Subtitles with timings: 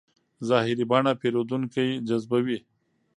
[0.49, 2.59] ظاهري بڼه پیرودونکی جذبوي.